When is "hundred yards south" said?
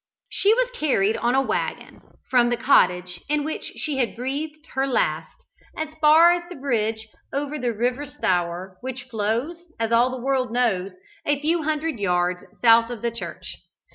11.61-12.89